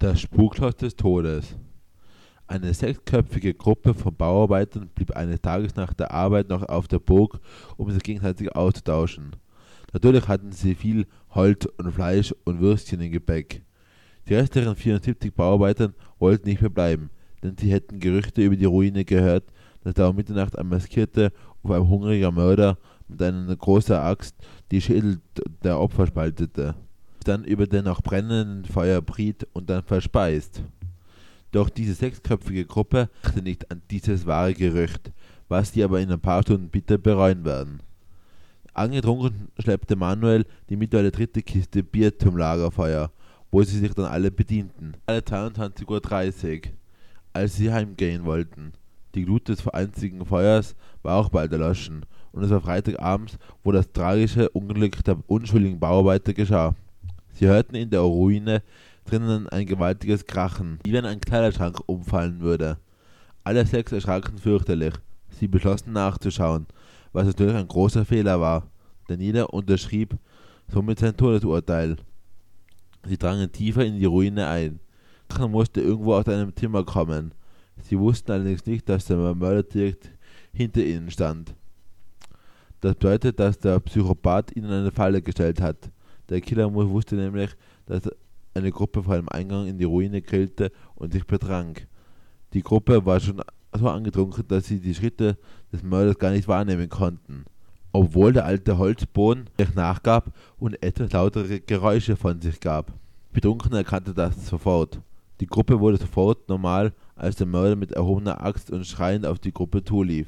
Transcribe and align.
Das 0.00 0.20
Spukhaus 0.20 0.76
des 0.76 0.94
Todes. 0.94 1.56
Eine 2.46 2.72
sechsköpfige 2.72 3.52
Gruppe 3.52 3.94
von 3.94 4.14
Bauarbeitern 4.14 4.90
blieb 4.94 5.10
eines 5.16 5.40
Tages 5.40 5.74
nach 5.74 5.92
der 5.92 6.12
Arbeit 6.12 6.48
noch 6.48 6.62
auf 6.62 6.86
der 6.86 7.00
Burg, 7.00 7.40
um 7.76 7.90
sich 7.90 8.04
gegenseitig 8.04 8.54
auszutauschen. 8.54 9.34
Natürlich 9.92 10.28
hatten 10.28 10.52
sie 10.52 10.76
viel 10.76 11.06
Holz 11.30 11.66
und 11.78 11.90
Fleisch 11.90 12.32
und 12.44 12.60
Würstchen 12.60 13.00
im 13.00 13.10
Gepäck. 13.10 13.64
Die 14.28 14.36
restlichen 14.36 14.76
74 14.76 15.34
Bauarbeiter 15.34 15.92
wollten 16.20 16.48
nicht 16.48 16.60
mehr 16.60 16.70
bleiben, 16.70 17.10
denn 17.42 17.56
sie 17.58 17.72
hätten 17.72 17.98
Gerüchte 17.98 18.42
über 18.42 18.54
die 18.54 18.66
Ruine 18.66 19.04
gehört, 19.04 19.52
dass 19.82 19.94
da 19.94 20.06
um 20.06 20.14
Mitternacht 20.14 20.56
ein 20.56 20.68
maskierter 20.68 21.32
und 21.62 21.72
ein 21.72 21.88
hungriger 21.88 22.30
Mörder 22.30 22.78
mit 23.08 23.20
einer 23.20 23.56
großen 23.56 23.96
Axt 23.96 24.36
die 24.70 24.80
Schädel 24.80 25.20
der 25.64 25.80
Opfer 25.80 26.06
spaltete 26.06 26.76
dann 27.28 27.44
über 27.44 27.66
den 27.66 27.84
noch 27.84 28.02
brennenden 28.02 28.64
Feuer 28.64 29.02
briet 29.02 29.46
und 29.52 29.68
dann 29.68 29.82
verspeist. 29.82 30.62
Doch 31.52 31.68
diese 31.68 31.94
sechsköpfige 31.94 32.64
Gruppe 32.64 33.08
dachte 33.22 33.42
nicht 33.42 33.70
an 33.70 33.82
dieses 33.90 34.26
wahre 34.26 34.54
Gerücht, 34.54 35.12
was 35.48 35.72
sie 35.72 35.84
aber 35.84 36.00
in 36.00 36.10
ein 36.10 36.20
paar 36.20 36.42
Stunden 36.42 36.68
bitter 36.68 36.98
bereuen 36.98 37.44
werden. 37.44 37.80
Angetrunken 38.74 39.48
schleppte 39.58 39.96
Manuel 39.96 40.44
die 40.68 40.76
mittlerweile 40.76 41.10
dritte 41.10 41.42
Kiste 41.42 41.82
Bier 41.82 42.16
zum 42.18 42.36
Lagerfeuer, 42.36 43.10
wo 43.50 43.62
sie 43.62 43.78
sich 43.78 43.92
dann 43.94 44.06
alle 44.06 44.30
bedienten. 44.30 44.92
Alle 45.06 45.20
22.30 45.20 46.66
Uhr, 46.66 46.72
als 47.32 47.56
sie 47.56 47.72
heimgehen 47.72 48.24
wollten. 48.24 48.72
Die 49.14 49.24
Glut 49.24 49.48
des 49.48 49.66
einzigen 49.68 50.24
Feuers 50.24 50.76
war 51.02 51.16
auch 51.16 51.30
bald 51.30 51.50
erloschen, 51.52 52.04
und 52.32 52.42
es 52.44 52.50
war 52.50 52.60
Freitagabends, 52.60 53.38
wo 53.64 53.72
das 53.72 53.90
tragische 53.90 54.48
Unglück 54.50 55.02
der 55.02 55.18
unschuldigen 55.26 55.80
Bauarbeiter 55.80 56.34
geschah. 56.34 56.74
Sie 57.38 57.46
hörten 57.46 57.76
in 57.76 57.90
der 57.90 58.00
Ruine 58.00 58.64
drinnen 59.04 59.48
ein 59.48 59.64
gewaltiges 59.64 60.26
Krachen, 60.26 60.80
wie 60.82 60.92
wenn 60.92 61.04
ein 61.04 61.20
Kleiderschrank 61.20 61.78
umfallen 61.86 62.40
würde. 62.40 62.78
Alle 63.44 63.64
sechs 63.64 63.92
erschraken 63.92 64.38
fürchterlich. 64.38 64.94
Sie 65.30 65.46
beschlossen 65.46 65.92
nachzuschauen, 65.92 66.66
was 67.12 67.26
natürlich 67.26 67.54
ein 67.54 67.68
großer 67.68 68.04
Fehler 68.04 68.40
war, 68.40 68.66
denn 69.08 69.20
jeder 69.20 69.54
unterschrieb 69.54 70.16
somit 70.66 70.98
sein 70.98 71.16
Todesurteil. 71.16 71.96
Sie 73.06 73.16
drangen 73.16 73.52
tiefer 73.52 73.84
in 73.84 74.00
die 74.00 74.04
Ruine 74.04 74.48
ein. 74.48 74.80
Krachen 75.28 75.52
musste 75.52 75.80
irgendwo 75.80 76.14
aus 76.14 76.26
einem 76.26 76.56
Zimmer 76.56 76.82
kommen. 76.82 77.32
Sie 77.82 77.96
wussten 77.96 78.32
allerdings 78.32 78.66
nicht, 78.66 78.88
dass 78.88 79.04
der 79.04 79.16
Mörder 79.16 79.62
direkt 79.62 80.10
hinter 80.52 80.82
ihnen 80.82 81.08
stand. 81.08 81.54
Das 82.80 82.96
bedeutet, 82.96 83.38
dass 83.38 83.60
der 83.60 83.78
Psychopath 83.78 84.56
ihnen 84.56 84.72
eine 84.72 84.90
Falle 84.90 85.22
gestellt 85.22 85.60
hat. 85.60 85.88
Der 86.28 86.40
Killer 86.40 86.72
wusste 86.72 87.16
nämlich, 87.16 87.50
dass 87.86 88.02
eine 88.54 88.70
Gruppe 88.70 89.02
vor 89.02 89.16
dem 89.16 89.28
Eingang 89.28 89.66
in 89.66 89.78
die 89.78 89.84
Ruine 89.84 90.20
grillte 90.20 90.70
und 90.94 91.12
sich 91.12 91.26
betrank. 91.26 91.86
Die 92.52 92.62
Gruppe 92.62 93.04
war 93.04 93.20
schon 93.20 93.42
so 93.72 93.88
angetrunken, 93.88 94.44
dass 94.48 94.66
sie 94.66 94.80
die 94.80 94.94
Schritte 94.94 95.36
des 95.72 95.82
Mörders 95.82 96.18
gar 96.18 96.30
nicht 96.30 96.48
wahrnehmen 96.48 96.88
konnten, 96.88 97.44
obwohl 97.92 98.32
der 98.32 98.46
alte 98.46 98.78
Holzboden 98.78 99.50
nachgab 99.74 100.32
und 100.58 100.82
etwas 100.82 101.12
lautere 101.12 101.60
Geräusche 101.60 102.16
von 102.16 102.40
sich 102.40 102.60
gab. 102.60 102.92
Betrunken 103.32 103.72
erkannte 103.74 104.14
das 104.14 104.46
sofort. 104.46 105.00
Die 105.40 105.46
Gruppe 105.46 105.78
wurde 105.78 105.98
sofort 105.98 106.48
normal, 106.48 106.92
als 107.14 107.36
der 107.36 107.46
Mörder 107.46 107.76
mit 107.76 107.92
erhobener 107.92 108.42
Axt 108.44 108.70
und 108.70 108.86
schreiend 108.86 109.26
auf 109.26 109.38
die 109.38 109.52
Gruppe 109.52 109.84
zulief. 109.84 110.26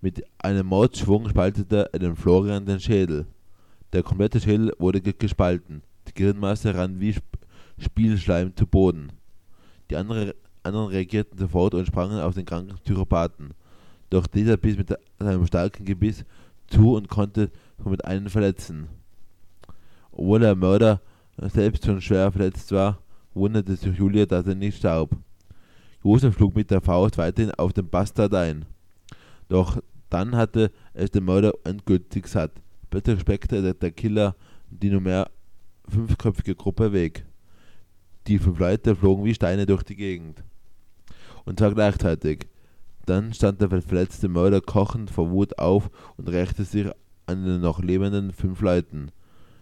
Mit 0.00 0.24
einem 0.38 0.66
Mordschwung 0.66 1.28
spaltete 1.28 1.90
er 1.92 1.98
dem 1.98 2.16
Florian 2.16 2.64
den 2.64 2.80
Schädel. 2.80 3.26
Der 3.92 4.02
komplette 4.02 4.40
Schädel 4.40 4.72
wurde 4.78 5.00
gespalten, 5.00 5.82
die 6.06 6.14
Gehirnmasse 6.14 6.74
rann 6.74 7.00
wie 7.00 7.14
Spielschleim 7.78 8.54
zu 8.54 8.66
Boden. 8.66 9.12
Die 9.90 9.96
andere, 9.96 10.34
anderen 10.62 10.88
reagierten 10.88 11.38
sofort 11.38 11.74
und 11.74 11.86
sprangen 11.86 12.20
auf 12.20 12.34
den 12.34 12.44
kranken 12.44 12.76
Psychopathen. 12.84 13.54
Doch 14.10 14.26
dieser 14.26 14.56
biss 14.56 14.76
mit 14.76 14.94
seinem 15.18 15.46
starken 15.46 15.84
Gebiss 15.84 16.24
zu 16.66 16.96
und 16.96 17.08
konnte 17.08 17.50
somit 17.82 18.04
einen 18.04 18.28
verletzen. 18.28 18.88
Obwohl 20.12 20.40
der 20.40 20.54
Mörder 20.54 21.00
selbst 21.38 21.86
schon 21.86 22.00
schwer 22.00 22.30
verletzt 22.30 22.72
war, 22.72 22.98
wunderte 23.32 23.76
sich 23.76 23.96
Julia, 23.96 24.26
dass 24.26 24.46
er 24.46 24.54
nicht 24.54 24.78
starb. 24.78 25.10
Josef 26.04 26.34
schlug 26.34 26.54
mit 26.54 26.70
der 26.70 26.80
Faust 26.80 27.16
weiterhin 27.18 27.52
auf 27.52 27.72
den 27.72 27.88
Bastard 27.88 28.34
ein. 28.34 28.66
Doch 29.48 29.80
dann 30.10 30.36
hatte 30.36 30.70
es 30.92 31.10
der 31.10 31.22
Mörder 31.22 31.52
endgültig 31.64 32.26
satt. 32.26 32.52
Plötzlich 32.90 33.20
speckte 33.20 33.74
der 33.74 33.90
Killer 33.90 34.34
die 34.70 34.90
nunmehr 34.90 35.30
fünfköpfige 35.88 36.54
Gruppe 36.54 36.92
weg. 36.92 37.24
Die 38.26 38.38
fünf 38.38 38.58
Leute 38.58 38.94
flogen 38.94 39.24
wie 39.24 39.34
Steine 39.34 39.66
durch 39.66 39.82
die 39.82 39.96
Gegend. 39.96 40.42
Und 41.44 41.58
zwar 41.58 41.72
gleichzeitig. 41.72 42.46
Dann 43.06 43.32
stand 43.32 43.60
der 43.60 43.70
verletzte 43.70 44.28
Mörder 44.28 44.60
kochend 44.60 45.10
vor 45.10 45.30
Wut 45.30 45.58
auf 45.58 45.90
und 46.18 46.28
rächte 46.28 46.64
sich 46.64 46.86
an 47.24 47.44
den 47.44 47.60
noch 47.62 47.82
lebenden 47.82 48.32
fünf 48.32 48.60
Leuten. 48.60 49.10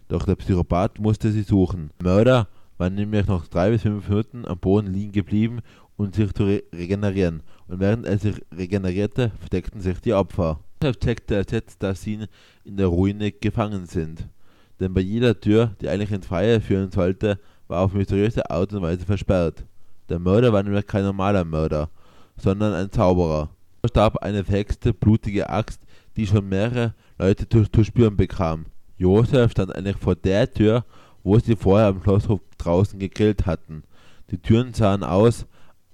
Doch 0.08 0.24
der 0.24 0.36
Psychopath 0.36 0.98
musste 0.98 1.30
sie 1.30 1.42
suchen. 1.42 1.90
Der 2.00 2.06
Mörder 2.06 2.48
war 2.78 2.90
nämlich 2.90 3.26
noch 3.26 3.46
drei 3.46 3.70
bis 3.70 3.82
fünf 3.82 4.08
Minuten 4.08 4.46
am 4.46 4.58
Boden 4.58 4.92
liegen 4.92 5.12
geblieben, 5.12 5.60
um 5.96 6.12
sich 6.12 6.32
zu 6.32 6.44
re 6.44 6.62
regenerieren. 6.72 7.42
Und 7.68 7.80
während 7.80 8.06
er 8.06 8.18
sich 8.18 8.42
regenerierte, 8.52 9.32
verdeckten 9.40 9.80
sich 9.80 10.00
die 10.00 10.12
Opfer. 10.12 10.60
Deshalb 10.80 11.00
checkte 11.00 11.34
er 11.34 11.44
jetzt, 11.50 11.82
dass 11.82 12.02
sie 12.02 12.26
in 12.64 12.76
der 12.76 12.88
Ruine 12.88 13.32
gefangen 13.32 13.86
sind. 13.86 14.28
Denn 14.78 14.92
bei 14.92 15.00
jeder 15.00 15.38
Tür, 15.40 15.74
die 15.80 15.88
eigentlich 15.88 16.12
ins 16.12 16.26
Freie 16.26 16.60
führen 16.60 16.90
sollte, 16.90 17.38
war 17.68 17.80
auf 17.80 17.94
mysteriöse 17.94 18.48
Art 18.50 18.72
und 18.72 18.82
Weise 18.82 19.06
versperrt. 19.06 19.64
Der 20.08 20.18
Mörder 20.18 20.52
war 20.52 20.62
nämlich 20.62 20.86
kein 20.86 21.04
normaler 21.04 21.44
Mörder, 21.44 21.90
sondern 22.36 22.74
ein 22.74 22.92
Zauberer. 22.92 23.50
Er 23.82 23.88
starb 23.88 24.18
eine 24.18 24.44
verhexte, 24.44 24.92
blutige 24.92 25.48
Axt, 25.48 25.80
die 26.16 26.26
schon 26.26 26.48
mehrere 26.48 26.94
Leute 27.18 27.48
zu, 27.48 27.64
zu 27.64 27.84
spüren 27.84 28.16
bekam. 28.16 28.66
Josef 28.98 29.52
stand 29.52 29.74
eigentlich 29.74 29.96
vor 29.96 30.14
der 30.14 30.52
Tür, 30.52 30.84
wo 31.22 31.38
sie 31.38 31.56
vorher 31.56 31.88
am 31.88 32.02
Schlosshof 32.02 32.40
draußen 32.58 32.98
gegrillt 32.98 33.46
hatten. 33.46 33.82
Die 34.30 34.38
Türen 34.38 34.74
sahen 34.74 35.02
aus, 35.02 35.46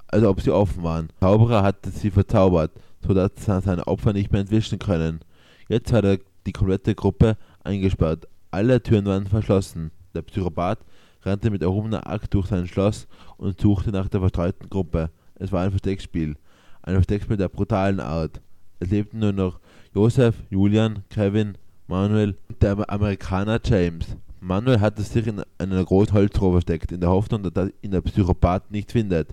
als 0.08 0.24
ob 0.24 0.40
sie 0.40 0.50
offen 0.50 0.82
waren. 0.82 1.08
Der 1.08 1.28
Zauberer 1.28 1.62
hatte 1.62 1.90
sie 1.90 2.10
verzaubert, 2.10 2.72
sodass 3.06 3.30
seine 3.44 3.86
Opfer 3.86 4.12
nicht 4.12 4.32
mehr 4.32 4.40
entwischen 4.42 4.78
können. 4.78 5.20
Jetzt 5.68 5.92
hat 5.92 6.04
er 6.04 6.18
die 6.46 6.52
komplette 6.52 6.94
Gruppe 6.94 7.36
eingesperrt. 7.64 8.28
Alle 8.50 8.82
Türen 8.82 9.06
waren 9.06 9.26
verschlossen. 9.26 9.90
Der 10.14 10.22
Psychopath 10.22 10.80
rannte 11.22 11.50
mit 11.50 11.62
erhobener 11.62 12.06
Axt 12.06 12.34
durch 12.34 12.48
sein 12.48 12.66
Schloss 12.66 13.06
und 13.36 13.60
suchte 13.60 13.90
nach 13.90 14.08
der 14.08 14.20
verstreuten 14.20 14.68
Gruppe. 14.68 15.10
Es 15.36 15.52
war 15.52 15.62
ein 15.62 15.70
Versteckspiel. 15.70 16.36
Ein 16.82 16.94
Versteckspiel 16.94 17.36
der 17.36 17.48
brutalen 17.48 18.00
Art. 18.00 18.40
Es 18.80 18.90
lebten 18.90 19.20
nur 19.20 19.32
noch 19.32 19.60
Joseph, 19.94 20.34
Julian, 20.50 21.04
Kevin, 21.08 21.56
Manuel 21.86 22.36
und 22.48 22.62
der 22.62 22.90
Amerikaner 22.90 23.60
James. 23.64 24.16
Manuel 24.40 24.80
hatte 24.80 25.02
sich 25.02 25.26
in 25.26 25.42
einer 25.58 25.84
großen 25.84 26.14
Holztruhe 26.14 26.52
versteckt, 26.52 26.90
in 26.90 27.00
der 27.00 27.10
Hoffnung, 27.10 27.44
dass 27.52 27.70
ihn 27.80 27.92
der 27.92 28.00
Psychopath 28.00 28.70
nicht 28.72 28.90
findet. 28.90 29.28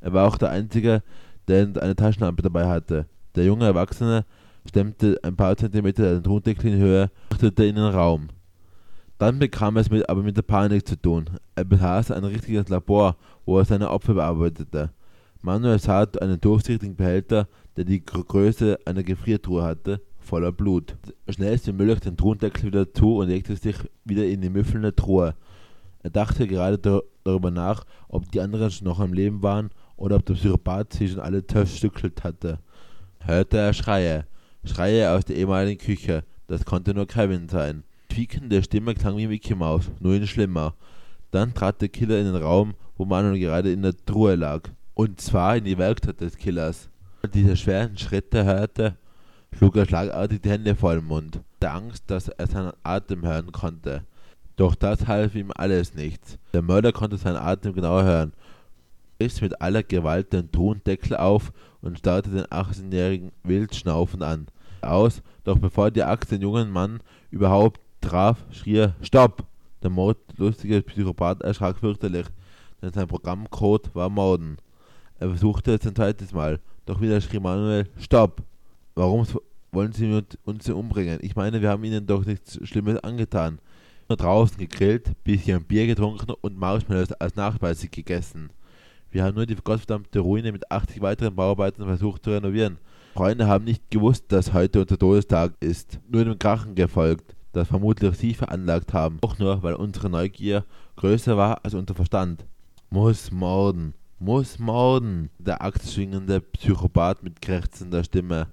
Er 0.00 0.12
war 0.12 0.28
auch 0.28 0.36
der 0.36 0.50
Einzige, 0.50 1.02
der 1.48 1.82
eine 1.82 1.96
Taschenlampe 1.96 2.42
dabei 2.42 2.66
hatte. 2.66 3.06
Der 3.34 3.44
junge 3.44 3.64
Erwachsene 3.64 4.24
stemmte 4.68 5.18
ein 5.22 5.36
paar 5.36 5.56
Zentimeter 5.56 6.14
den 6.14 6.22
Tondeckel 6.22 6.72
in 6.72 6.78
Höhe 6.78 7.02
und 7.30 7.34
achtete 7.34 7.64
in 7.64 7.76
den 7.76 7.84
Raum. 7.84 8.28
Dann 9.18 9.38
bekam 9.38 9.76
es 9.76 9.90
mit, 9.90 10.08
aber 10.08 10.22
mit 10.22 10.36
der 10.36 10.42
Panik 10.42 10.86
zu 10.86 11.00
tun. 11.00 11.28
Er 11.56 11.64
besaß 11.64 12.12
ein 12.12 12.24
richtiges 12.24 12.68
Labor, 12.68 13.16
wo 13.44 13.58
er 13.58 13.64
seine 13.64 13.90
Opfer 13.90 14.14
bearbeitete. 14.14 14.90
Manuel 15.42 15.78
sah 15.78 16.06
einen 16.20 16.40
durchsichtigen 16.40 16.96
Behälter, 16.96 17.48
der 17.76 17.84
die 17.84 18.04
Größe 18.04 18.78
einer 18.84 19.02
Gefriertruhe 19.02 19.62
hatte, 19.62 20.00
voller 20.18 20.52
Blut. 20.52 20.96
Schnell 21.28 21.58
wie 21.64 21.72
möglich 21.72 22.00
den 22.00 22.16
Truhendeckel 22.16 22.64
wieder 22.64 22.92
zu 22.92 23.16
und 23.16 23.28
legte 23.28 23.56
sich 23.56 23.76
wieder 24.04 24.24
in 24.24 24.40
die 24.40 24.50
müffelnde 24.50 24.94
Truhe. 24.94 25.34
Er 26.02 26.10
dachte 26.10 26.46
gerade 26.46 26.78
darüber 27.24 27.50
nach, 27.50 27.84
ob 28.08 28.30
die 28.30 28.40
anderen 28.40 28.72
noch 28.82 29.00
am 29.00 29.12
Leben 29.12 29.42
waren 29.42 29.70
oder 29.98 30.16
ob 30.16 30.24
der 30.24 30.34
Psychopath 30.34 30.94
sie 30.94 31.08
schon 31.08 31.20
alle 31.20 31.46
zerstückelt 31.46 32.24
hatte. 32.24 32.58
Hörte 33.20 33.58
er 33.58 33.74
Schreie. 33.74 34.24
Schreie 34.64 35.10
aus 35.10 35.24
der 35.24 35.36
ehemaligen 35.36 35.78
Küche. 35.78 36.24
Das 36.46 36.64
konnte 36.64 36.94
nur 36.94 37.06
Kevin 37.06 37.48
sein. 37.48 37.84
Quiekende 38.08 38.62
Stimme 38.62 38.94
klang 38.94 39.16
wie 39.18 39.26
Mickey 39.26 39.54
Mouse, 39.54 39.90
nur 40.00 40.14
in 40.14 40.26
schlimmer. 40.26 40.74
Dann 41.30 41.52
trat 41.52 41.82
der 41.82 41.88
Killer 41.88 42.18
in 42.18 42.32
den 42.32 42.42
Raum, 42.42 42.74
wo 42.96 43.04
Manuel 43.04 43.38
gerade 43.38 43.70
in 43.70 43.82
der 43.82 43.94
Truhe 44.06 44.34
lag. 44.34 44.62
Und 44.94 45.20
zwar 45.20 45.56
in 45.56 45.64
die 45.64 45.76
Werkstatt 45.76 46.20
des 46.20 46.36
Killers. 46.36 46.88
Als 47.22 47.22
er 47.22 47.28
diese 47.28 47.56
schweren 47.56 47.98
Schritte 47.98 48.44
hörte, 48.44 48.96
schlug 49.52 49.76
er 49.76 49.86
schlagartig 49.86 50.40
die 50.40 50.50
Hände 50.50 50.74
vor 50.74 50.94
den 50.94 51.04
Mund, 51.04 51.40
der 51.60 51.74
Angst, 51.74 52.04
dass 52.06 52.28
er 52.28 52.46
seinen 52.46 52.72
Atem 52.82 53.26
hören 53.26 53.52
konnte. 53.52 54.04
Doch 54.56 54.74
das 54.74 55.06
half 55.06 55.34
ihm 55.34 55.52
alles 55.54 55.94
nichts. 55.94 56.38
Der 56.52 56.62
Mörder 56.62 56.92
konnte 56.92 57.16
seinen 57.16 57.36
Atem 57.36 57.74
genau 57.74 58.02
hören, 58.02 58.32
riss 59.20 59.40
mit 59.40 59.60
aller 59.60 59.82
Gewalt 59.82 60.32
den 60.32 60.50
Tondeckel 60.52 61.16
auf 61.16 61.52
und 61.80 61.98
starrte 61.98 62.30
den 62.30 62.44
18-jährigen 62.44 63.32
wild 63.42 63.74
schnaufend 63.74 64.22
an. 64.22 64.46
Aus, 64.80 65.22
doch 65.44 65.58
bevor 65.58 65.90
die 65.90 66.04
Axt 66.04 66.30
den 66.30 66.42
jungen 66.42 66.70
Mann 66.70 67.00
überhaupt 67.30 67.80
traf, 68.00 68.44
schrie 68.50 68.76
er 68.76 68.94
Stopp! 69.02 69.44
Der 69.82 69.90
mordlustige 69.90 70.82
Psychopath 70.82 71.42
erschrak 71.42 71.78
fürchterlich. 71.78 72.26
denn 72.82 72.92
sein 72.92 73.08
Programmcode 73.08 73.94
war 73.94 74.08
Morden. 74.08 74.56
Er 75.18 75.28
versuchte 75.28 75.74
es 75.74 75.86
ein 75.86 75.94
zweites 75.96 76.32
Mal, 76.32 76.60
doch 76.86 77.00
wieder 77.00 77.20
schrie 77.20 77.40
Manuel, 77.40 77.88
Stopp! 77.98 78.42
Warum 78.94 79.26
wollen 79.72 79.92
Sie 79.92 80.22
uns 80.44 80.68
umbringen? 80.70 81.18
Ich 81.22 81.36
meine, 81.36 81.60
wir 81.60 81.70
haben 81.70 81.84
Ihnen 81.84 82.06
doch 82.06 82.24
nichts 82.24 82.58
Schlimmes 82.66 82.98
angetan. 82.98 83.58
Nur 84.08 84.16
draußen 84.16 84.56
gegrillt, 84.56 85.12
bisschen 85.22 85.64
Bier 85.64 85.86
getrunken 85.86 86.32
und 86.40 86.58
Marshmallows 86.58 87.12
als 87.12 87.36
Nachspeise 87.36 87.88
gegessen. 87.88 88.50
Wir 89.10 89.24
haben 89.24 89.36
nur 89.36 89.46
die 89.46 89.54
gottverdammte 89.54 90.20
Ruine 90.20 90.52
mit 90.52 90.70
80 90.70 91.00
weiteren 91.00 91.34
Bauarbeitern 91.34 91.86
versucht 91.86 92.24
zu 92.24 92.30
renovieren. 92.30 92.78
Freunde 93.14 93.46
haben 93.46 93.64
nicht 93.64 93.90
gewusst, 93.90 94.26
dass 94.28 94.52
heute 94.52 94.82
unser 94.82 94.98
Todestag 94.98 95.54
ist, 95.60 95.98
nur 96.08 96.24
dem 96.24 96.38
Krachen 96.38 96.74
gefolgt, 96.74 97.34
das 97.52 97.68
vermutlich 97.68 98.16
Sie 98.16 98.34
veranlagt 98.34 98.92
haben, 98.92 99.18
auch 99.22 99.38
nur, 99.38 99.62
weil 99.62 99.74
unsere 99.74 100.10
Neugier 100.10 100.64
größer 100.96 101.36
war 101.36 101.64
als 101.64 101.74
unser 101.74 101.94
Verstand. 101.94 102.44
Muss 102.90 103.30
morden, 103.30 103.94
muss 104.18 104.58
morden, 104.58 105.30
der 105.38 105.62
axtschwingende 105.62 106.40
Psychopath 106.40 107.22
mit 107.22 107.40
krächzender 107.40 108.04
Stimme. 108.04 108.48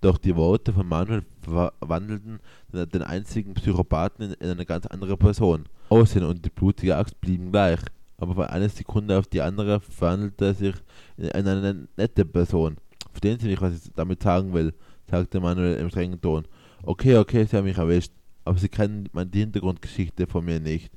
Doch 0.00 0.18
die 0.18 0.34
Worte 0.34 0.72
von 0.72 0.88
Manuel 0.88 1.22
verwandelten 1.42 2.40
den 2.72 3.02
einzigen 3.02 3.54
Psychopathen 3.54 4.32
in 4.32 4.50
eine 4.50 4.66
ganz 4.66 4.86
andere 4.86 5.16
Person. 5.16 5.66
Aussehen 5.90 6.24
und 6.24 6.44
die 6.44 6.50
blutige 6.50 6.96
Axt 6.96 7.20
blieben 7.20 7.52
gleich, 7.52 7.80
aber 8.22 8.36
von 8.36 8.44
einer 8.44 8.68
Sekunde 8.68 9.18
auf 9.18 9.26
die 9.26 9.42
andere 9.42 9.80
verwandelte 9.80 10.44
er 10.44 10.54
sich 10.54 10.74
in 11.16 11.28
eine 11.32 11.88
nette 11.96 12.24
Person. 12.24 12.76
Verstehen 13.10 13.40
Sie 13.40 13.48
nicht, 13.48 13.60
was 13.60 13.74
ich 13.74 13.92
damit 13.96 14.22
sagen 14.22 14.54
will, 14.54 14.72
sagte 15.10 15.40
Manuel 15.40 15.74
im 15.74 15.90
strengen 15.90 16.20
Ton. 16.20 16.46
Okay, 16.84 17.16
okay, 17.16 17.44
Sie 17.44 17.56
haben 17.56 17.64
mich 17.64 17.78
erwischt, 17.78 18.12
aber 18.44 18.56
Sie 18.58 18.68
kennen 18.68 19.08
die 19.12 19.40
Hintergrundgeschichte 19.40 20.28
von 20.28 20.44
mir 20.44 20.60
nicht. 20.60 20.92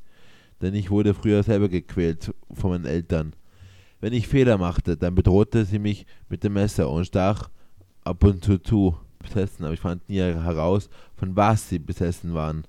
Denn 0.61 0.75
ich 0.75 0.91
wurde 0.91 1.15
früher 1.15 1.41
selber 1.41 1.67
gequält 1.67 2.31
von 2.53 2.69
meinen 2.69 2.85
Eltern. 2.85 3.33
Wenn 4.01 4.13
ich 4.13 4.27
Fehler 4.27 4.59
machte, 4.59 4.95
dann 4.95 5.15
bedrohte 5.15 5.65
sie 5.65 5.79
mich 5.79 6.05
mit 6.29 6.43
dem 6.43 6.53
Messer 6.53 6.87
und 6.91 7.05
stach 7.05 7.49
ab 8.03 8.23
und 8.23 8.43
zu 8.43 8.59
zu 8.59 8.95
besessen, 9.17 9.65
aber 9.65 9.73
ich 9.73 9.79
fand 9.79 10.07
nie 10.07 10.19
heraus, 10.19 10.91
von 11.15 11.35
was 11.35 11.69
sie 11.69 11.79
besessen 11.79 12.35
waren. 12.35 12.65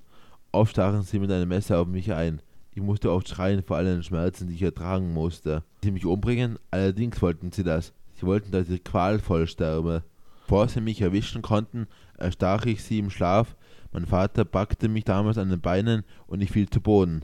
Oft 0.51 0.71
stachen 0.71 1.03
sie 1.03 1.19
mit 1.19 1.31
einem 1.31 1.49
Messer 1.49 1.79
auf 1.79 1.87
mich 1.87 2.11
ein. 2.11 2.41
Ich 2.77 2.83
musste 2.83 3.11
oft 3.11 3.27
schreien 3.27 3.63
vor 3.63 3.77
allen 3.77 4.03
Schmerzen, 4.03 4.47
die 4.47 4.53
ich 4.53 4.61
ertragen 4.61 5.11
musste. 5.11 5.63
Sie 5.83 5.89
mich 5.89 6.05
umbringen? 6.05 6.59
Allerdings 6.69 7.19
wollten 7.23 7.51
sie 7.51 7.63
das. 7.63 7.91
Sie 8.13 8.23
wollten, 8.27 8.51
dass 8.51 8.69
ich 8.69 8.83
qualvoll 8.83 9.47
sterbe. 9.47 10.03
Bevor 10.41 10.67
sie 10.67 10.79
mich 10.79 11.01
erwischen 11.01 11.41
konnten, 11.41 11.87
erstach 12.19 12.67
ich 12.67 12.83
sie 12.83 12.99
im 12.99 13.09
Schlaf. 13.09 13.55
Mein 13.91 14.05
Vater 14.05 14.45
packte 14.45 14.89
mich 14.89 15.05
damals 15.05 15.39
an 15.39 15.49
den 15.49 15.59
Beinen 15.59 16.03
und 16.27 16.41
ich 16.41 16.51
fiel 16.51 16.69
zu 16.69 16.79
Boden. 16.79 17.23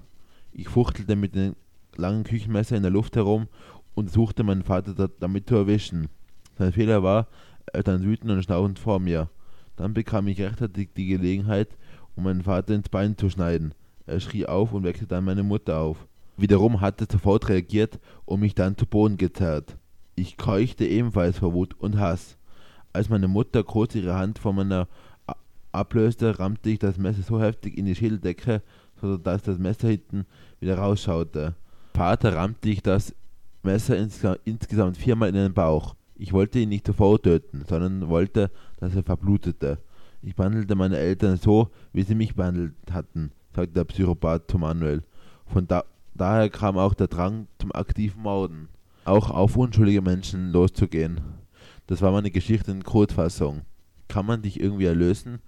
Ich 0.53 0.69
fuchtelte 0.69 1.15
mit 1.15 1.35
dem 1.35 1.56
langen 1.95 2.23
Küchenmesser 2.23 2.75
in 2.75 2.81
der 2.81 2.91
Luft 2.91 3.15
herum 3.15 3.47
und 3.94 4.09
suchte 4.09 4.44
meinen 4.44 4.63
Vater 4.63 5.07
damit 5.19 5.47
zu 5.47 5.53
erwischen. 5.53 6.09
Sein 6.57 6.71
Fehler 6.71 7.03
war, 7.03 7.27
er 7.71 7.81
stand 7.81 8.03
wütend 8.03 8.31
und 8.31 8.41
schnaubend 8.41 8.79
vor 8.79 8.97
mir. 8.97 9.29
Dann 9.75 9.94
bekam 9.94 10.27
ich 10.29 10.41
rechtzeitig 10.41 10.89
die 10.97 11.06
Gelegenheit, 11.06 11.77
um 12.15 12.23
meinen 12.23 12.41
Vater 12.41 12.73
ins 12.73 12.89
Bein 12.89 13.19
zu 13.19 13.29
schneiden. 13.29 13.75
Er 14.05 14.19
schrie 14.19 14.45
auf 14.45 14.73
und 14.73 14.83
weckte 14.83 15.07
dann 15.07 15.23
meine 15.25 15.44
Mutter 15.44 15.79
auf. 15.79 16.07
Wiederum 16.38 16.81
hatte 16.81 17.05
sofort 17.09 17.47
reagiert 17.50 18.00
und 18.25 18.39
mich 18.39 18.55
dann 18.55 18.77
zu 18.77 18.85
Boden 18.85 19.17
gezerrt. 19.17 19.77
Ich 20.15 20.38
keuchte 20.38 20.85
ebenfalls 20.85 21.39
vor 21.39 21.53
Wut 21.53 21.75
und 21.79 22.00
Hass. 22.00 22.38
Als 22.91 23.09
meine 23.09 23.27
Mutter 23.27 23.63
kurz 23.63 23.95
ihre 23.95 24.15
Hand 24.15 24.39
von 24.39 24.55
meiner 24.55 24.88
ablöste, 25.71 26.38
rammte 26.39 26.69
ich 26.69 26.79
das 26.79 26.97
Messer 26.97 27.23
so 27.23 27.41
heftig 27.41 27.77
in 27.77 27.85
die 27.85 27.95
Schädeldecke, 27.95 28.61
sodass 29.01 29.41
das 29.41 29.57
Messer 29.57 29.88
hinten 29.89 30.25
wieder 30.59 30.77
rausschaute. 30.77 31.56
Vater 31.94 32.35
rammte 32.35 32.69
ich 32.69 32.81
das 32.83 33.15
Messer 33.63 33.97
insgesamt 34.44 34.97
viermal 34.97 35.29
in 35.29 35.35
den 35.35 35.53
Bauch. 35.53 35.95
Ich 36.15 36.33
wollte 36.33 36.59
ihn 36.59 36.69
nicht 36.69 36.85
sofort 36.85 37.23
töten, 37.23 37.63
sondern 37.67 38.07
wollte, 38.07 38.51
dass 38.77 38.95
er 38.95 39.03
verblutete. 39.03 39.79
Ich 40.21 40.35
behandelte 40.35 40.75
meine 40.75 40.97
Eltern 40.97 41.38
so, 41.38 41.69
wie 41.91 42.03
sie 42.03 42.15
mich 42.15 42.35
behandelt 42.35 42.75
hatten, 42.91 43.31
sagte 43.55 43.73
der 43.73 43.83
Psychopath 43.85 44.50
zu 44.50 44.57
Manuel. 44.57 45.03
Von 45.45 45.67
da 45.67 45.83
daher 46.15 46.50
kam 46.50 46.77
auch 46.77 46.94
der 46.94 47.07
Drang 47.07 47.47
zum 47.59 47.71
aktiven 47.71 48.21
Morden, 48.21 48.69
auch 49.05 49.29
auf 49.29 49.57
unschuldige 49.57 50.01
Menschen 50.01 50.51
loszugehen. 50.51 51.21
Das 51.88 52.01
war 52.01 52.11
meine 52.11 52.31
Geschichte 52.31 52.71
in 52.71 52.83
Kurzfassung. 52.83 53.61
Kann 54.07 54.25
man 54.25 54.41
dich 54.41 54.59
irgendwie 54.59 54.85
erlösen? 54.85 55.39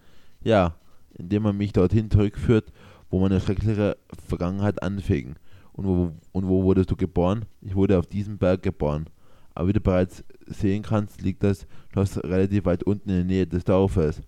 Ja, 0.41 0.75
indem 1.13 1.43
man 1.43 1.57
mich 1.57 1.71
dorthin 1.71 2.11
zurückführt, 2.11 2.71
wo 3.09 3.19
meine 3.19 3.39
schreckliche 3.39 3.97
Vergangenheit 4.27 4.81
anfing. 4.83 5.35
Und 5.73 5.85
wo, 5.85 6.11
und 6.31 6.47
wo 6.47 6.63
wurdest 6.63 6.91
du 6.91 6.95
geboren? 6.95 7.45
Ich 7.61 7.75
wurde 7.75 7.97
auf 7.99 8.07
diesem 8.07 8.37
Berg 8.37 8.63
geboren. 8.63 9.07
Aber 9.53 9.69
wie 9.69 9.73
du 9.73 9.79
bereits 9.79 10.23
sehen 10.45 10.83
kannst, 10.83 11.21
liegt 11.21 11.43
das 11.43 11.65
Schloss 11.91 12.17
relativ 12.17 12.65
weit 12.65 12.83
unten 12.83 13.09
in 13.09 13.15
der 13.15 13.25
Nähe 13.25 13.47
des 13.47 13.63
Dorfes. 13.63 14.21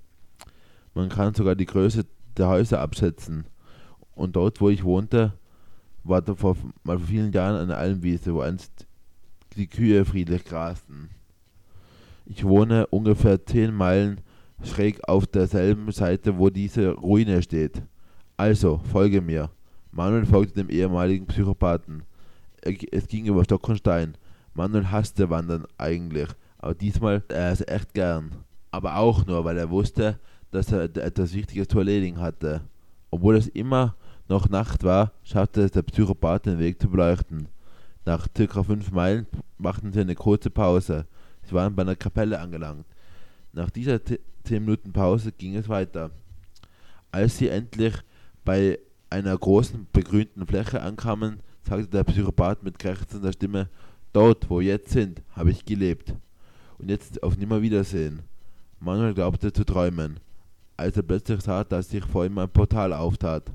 Man 0.94 1.10
kann 1.10 1.34
sogar 1.34 1.56
die 1.56 1.66
Größe 1.66 2.06
der 2.38 2.48
Häuser 2.48 2.80
abschätzen. 2.80 3.46
Und 4.18 4.36
dort, 4.36 4.60
wo 4.60 4.70
ich 4.70 4.84
wohnte, 4.84 5.34
war 6.04 6.22
da 6.22 6.34
vor, 6.34 6.58
mal 6.84 6.98
vor 6.98 7.08
vielen 7.08 7.32
Jahren 7.32 7.62
eine 7.62 7.78
Almwiese, 7.78 8.34
wo 8.34 8.42
einst 8.42 8.88
die 9.56 9.68
Kühe 9.68 10.04
friedlich 10.06 10.44
grasten. 10.44 11.10
Ich 12.26 12.44
wohne 12.44 12.88
ungefähr 12.88 13.46
zehn 13.46 13.74
Meilen 13.74 14.22
schräg 14.64 15.08
auf 15.08 15.28
derselben 15.28 15.92
Seite, 15.92 16.38
wo 16.40 16.50
diese 16.50 16.94
Ruine 16.94 17.44
steht. 17.44 17.84
Also, 18.38 18.82
folge 18.92 19.22
mir. 19.22 19.52
Manuel 19.92 20.26
folgte 20.26 20.64
dem 20.64 20.70
ehemaligen 20.70 21.28
Psychopathen. 21.28 22.04
Es 22.92 23.08
ging 23.08 23.26
über 23.26 23.44
Stock 23.44 23.70
und 23.70 23.78
Stein. 23.78 24.16
Manuel 24.56 24.90
hasste 24.92 25.30
Wandern 25.30 25.66
eigentlich, 25.78 26.30
aber 26.58 26.74
diesmal 26.74 27.24
er 27.30 27.52
es 27.52 27.62
echt 27.68 27.94
gern. 27.94 28.32
Aber 28.72 28.98
auch 28.98 29.26
nur, 29.28 29.46
weil 29.46 29.58
er 29.58 29.70
wusste, 29.70 30.20
dass 30.50 30.72
er 30.72 30.84
etwas 30.98 31.34
Wichtiges 31.34 31.68
zu 31.68 31.78
erledigen 31.78 32.20
hatte. 32.20 32.62
Obwohl 33.12 33.38
es 33.38 33.48
immer 33.48 33.96
noch 34.30 34.50
Nacht 34.50 34.84
war, 34.84 35.14
schaffte 35.24 35.62
es 35.62 35.72
der 35.72 35.84
Psychopath 35.84 36.46
den 36.46 36.60
Weg 36.60 36.82
zu 36.82 36.90
beleuchten. 36.90 37.48
Nach 38.06 38.28
circa 38.36 38.64
fünf 38.64 38.92
Meilen 38.92 39.28
machten 39.58 39.92
sie 39.92 40.02
eine 40.02 40.16
kurze 40.16 40.50
Pause. 40.50 41.06
Sie 41.44 41.54
waren 41.54 41.76
bei 41.76 41.82
einer 41.82 41.96
Kapelle 41.96 42.40
angelangt. 42.40 42.86
Nach 43.54 43.70
dieser 43.70 44.00
zehn 44.04 44.64
Minuten 44.64 44.94
Pause 44.94 45.32
ging 45.32 45.56
es 45.56 45.70
weiter. 45.70 46.12
Als 47.12 47.38
sie 47.38 47.50
endlich 47.50 47.94
bei 48.44 48.80
einer 49.10 49.38
großen 49.38 49.88
begrünten 49.92 50.46
Fläche 50.46 50.82
ankamen, 50.82 51.42
sagte 51.64 51.88
der 51.88 52.04
Psychopath 52.04 52.64
mit 52.64 52.80
krächzender 52.80 53.34
Stimme, 53.34 53.70
dort, 54.14 54.50
wo 54.50 54.60
wir 54.60 54.68
jetzt 54.68 54.92
sind, 54.92 55.22
habe 55.32 55.52
ich 55.52 55.66
gelebt. 55.66 56.14
Und 56.78 56.90
jetzt 56.90 57.24
auf 57.24 57.38
Nimmerwiedersehen. 57.38 58.22
Manuel 58.80 59.14
glaubte 59.14 59.52
zu 59.52 59.64
träumen, 59.64 60.20
als 60.76 60.96
er 60.96 61.04
plötzlich 61.04 61.42
sah, 61.42 61.64
dass 61.64 61.90
sich 61.90 62.06
vor 62.06 62.26
ihm 62.26 62.38
ein 62.38 62.50
Portal 62.50 62.94
auftat. 62.94 63.52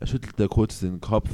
Er 0.00 0.06
schüttelte 0.06 0.46
kurz 0.48 0.78
den 0.78 1.00
Kopf 1.00 1.28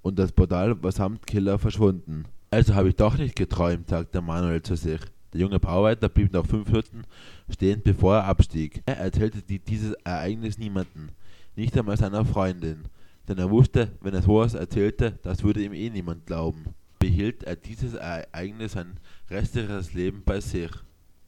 und 0.00 0.18
das 0.18 0.32
Portal 0.32 0.82
war 0.82 0.92
samt 0.92 1.26
Killer 1.26 1.58
verschwunden. 1.58 2.24
Also 2.50 2.74
habe 2.74 2.88
ich 2.88 2.96
doch 2.96 3.18
nicht 3.18 3.36
geträumt, 3.36 3.88
sagte 3.90 4.22
Manuel 4.22 4.62
zu 4.62 4.76
sich. 4.76 5.00
Der 5.32 5.42
junge 5.42 5.60
Bauarbeiter 5.60 6.08
blieb 6.08 6.32
noch 6.32 6.46
fünf 6.46 6.68
Minuten 6.68 7.02
stehen, 7.50 7.82
bevor 7.84 8.16
er 8.16 8.24
abstieg. 8.24 8.82
Er 8.86 8.96
erzählte 8.96 9.42
dieses 9.42 9.92
Ereignis 10.04 10.56
niemandem, 10.56 11.10
nicht 11.54 11.76
einmal 11.76 11.98
seiner 11.98 12.24
Freundin, 12.24 12.84
denn 13.28 13.36
er 13.36 13.50
wusste, 13.50 13.92
wenn 14.00 14.14
er 14.14 14.22
sowas 14.22 14.54
erzählte, 14.54 15.18
das 15.22 15.42
würde 15.44 15.62
ihm 15.62 15.74
eh 15.74 15.90
niemand 15.90 16.24
glauben. 16.24 16.64
Behielt 16.98 17.42
er 17.42 17.56
dieses 17.56 17.92
Ereignis 17.92 18.72
sein 18.72 18.98
restliches 19.28 19.92
Leben 19.92 20.22
bei 20.24 20.40
sich. 20.40 20.70